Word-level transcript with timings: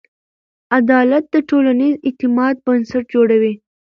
عدالت 0.77 1.23
د 1.33 1.35
ټولنیز 1.49 1.95
اعتماد 2.07 2.55
بنسټ 2.65 3.03
جوړوي. 3.13 3.53